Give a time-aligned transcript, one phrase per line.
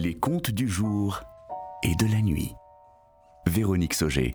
[0.00, 1.24] Les contes du jour
[1.82, 2.54] et de la nuit.
[3.48, 4.32] Véronique Sauger.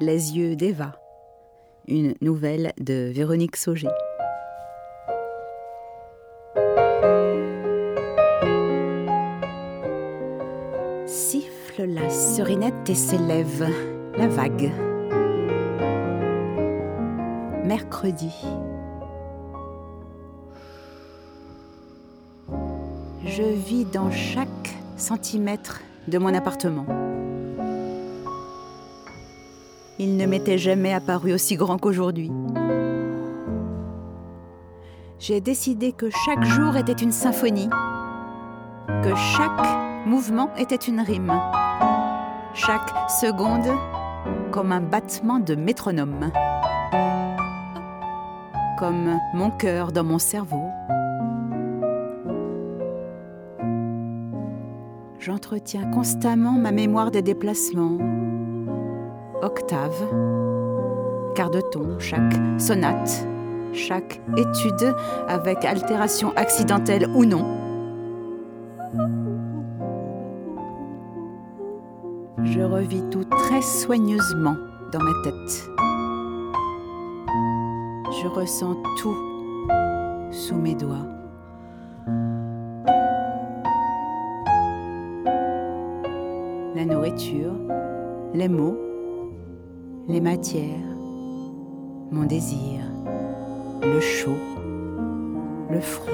[0.00, 0.96] Les yeux d'Eva.
[1.86, 3.86] Une nouvelle de Véronique Sauger.
[11.06, 13.64] Siffle la serinette et s'élève
[14.16, 14.72] la vague.
[17.64, 18.34] Mercredi.
[23.28, 26.86] Je vis dans chaque centimètre de mon appartement.
[29.98, 32.32] Il ne m'était jamais apparu aussi grand qu'aujourd'hui.
[35.18, 37.68] J'ai décidé que chaque jour était une symphonie,
[38.88, 41.38] que chaque mouvement était une rime,
[42.54, 43.68] chaque seconde
[44.52, 46.32] comme un battement de métronome,
[48.78, 50.64] comme mon cœur dans mon cerveau.
[55.28, 57.98] J'entretiens constamment ma mémoire des déplacements.
[59.42, 60.08] Octave,
[61.34, 63.26] quart de ton, chaque sonate,
[63.74, 64.94] chaque étude
[65.28, 67.44] avec altération accidentelle ou non.
[72.44, 74.56] Je revis tout très soigneusement
[74.92, 75.68] dans ma tête.
[78.22, 79.16] Je ressens tout
[80.30, 81.17] sous mes doigts.
[86.74, 87.52] La nourriture,
[88.34, 88.78] les mots,
[90.08, 90.64] les matières,
[92.10, 92.80] mon désir,
[93.82, 94.36] le chaud,
[95.70, 96.12] le froid.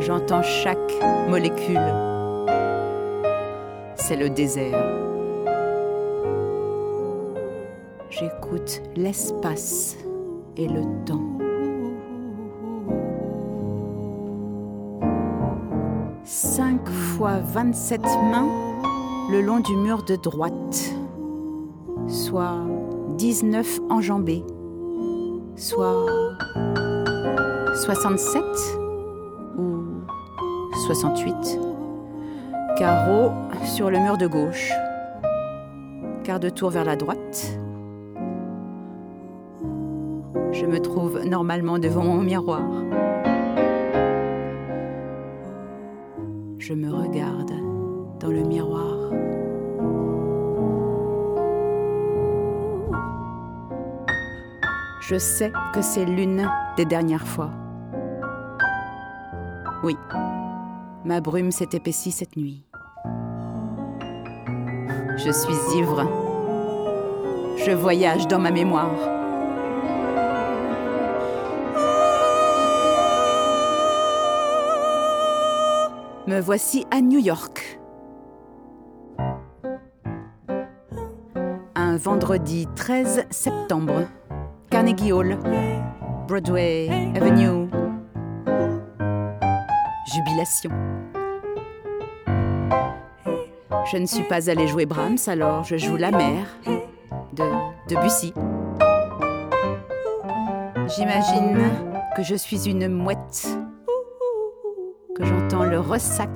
[0.00, 0.78] J'entends chaque
[1.28, 1.78] molécule.
[3.96, 4.84] C'est le désert.
[8.08, 9.96] J'écoute l'espace
[10.56, 11.49] et le temps.
[16.32, 18.48] Cinq fois 27 mains
[19.32, 20.94] le long du mur de droite,
[22.06, 22.64] soit
[23.18, 24.44] 19 enjambées,
[25.56, 26.06] soit
[27.74, 28.44] 67
[29.58, 29.72] ou
[30.86, 31.58] 68.
[32.78, 33.32] Carreau
[33.64, 34.70] sur le mur de gauche,
[36.22, 37.58] quart de tour vers la droite.
[40.52, 42.62] Je me trouve normalement devant mon miroir.
[46.60, 47.54] Je me regarde
[48.20, 49.10] dans le miroir.
[55.00, 57.50] Je sais que c'est l'une des dernières fois.
[59.82, 59.96] Oui,
[61.06, 62.62] ma brume s'est épaissie cette nuit.
[65.16, 66.06] Je suis ivre.
[67.56, 69.19] Je voyage dans ma mémoire.
[76.30, 77.80] Me voici à New York.
[81.74, 84.06] Un vendredi 13 septembre.
[84.70, 85.36] Carnegie Hall,
[86.28, 87.68] Broadway Avenue.
[90.14, 90.70] Jubilation.
[93.90, 96.46] Je ne suis pas allée jouer Brahms, alors je joue La mer
[97.32, 97.42] de
[97.88, 98.32] Debussy.
[100.94, 101.58] J'imagine
[102.14, 103.48] que je suis une mouette,
[105.20, 106.30] j'entends le ressac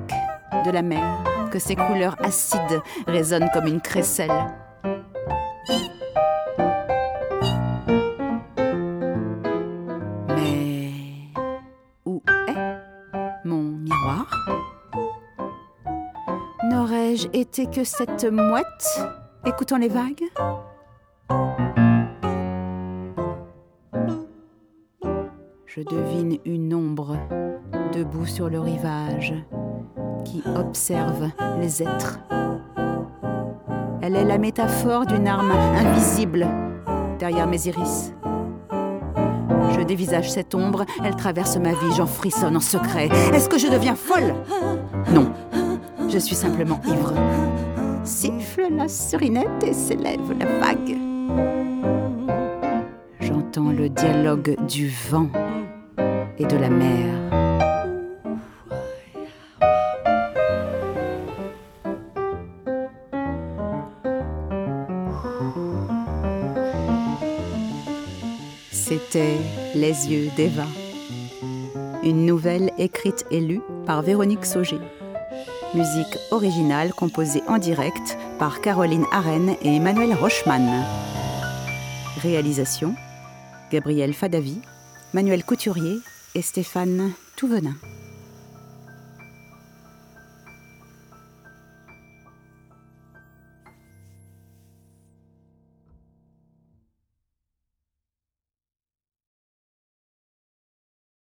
[0.65, 4.31] de la mer, que ses couleurs acides résonnent comme une crécelle.
[10.29, 10.91] Mais
[12.05, 14.25] où est mon miroir?
[16.69, 18.99] N'aurais-je été que cette mouette?
[19.45, 20.23] Écoutant les vagues
[25.75, 27.17] Je devine une ombre
[27.91, 29.33] debout sur le rivage
[30.23, 31.29] qui observe
[31.59, 32.19] les êtres.
[34.01, 36.47] Elle est la métaphore d'une arme invisible
[37.19, 38.13] derrière mes iris.
[39.71, 43.09] Je dévisage cette ombre, elle traverse ma vie, j'en frissonne en secret.
[43.33, 44.33] Est-ce que je deviens folle?
[45.11, 45.29] Non,
[46.07, 47.13] je suis simplement ivre.
[48.05, 50.97] Siffle la serinette et s'élève la vague.
[53.19, 55.27] J'entends le dialogue du vent
[56.37, 57.13] et de la mer.
[68.71, 69.37] C'était
[69.73, 70.65] Les yeux d'Eva,
[72.03, 74.79] une nouvelle écrite et lue par Véronique Sauger.
[75.73, 80.85] Musique originale composée en direct par Caroline Arène et Emmanuel Rochman.
[82.21, 82.95] Réalisation
[83.71, 84.61] Gabriel Fadavi,
[85.13, 85.99] Manuel Couturier
[86.35, 87.75] et Stéphane Touvenin.